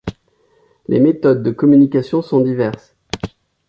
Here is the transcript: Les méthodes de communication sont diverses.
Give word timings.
Les 0.87 0.99
méthodes 0.99 1.43
de 1.43 1.51
communication 1.51 2.23
sont 2.23 2.41
diverses. 2.41 2.95